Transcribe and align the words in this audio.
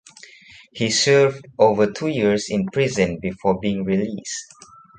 He 0.71 0.89
served 0.89 1.45
over 1.59 1.85
two 1.91 2.07
years 2.07 2.47
in 2.49 2.65
prison 2.73 3.19
before 3.21 3.59
being 3.59 3.83
released. 3.83 4.51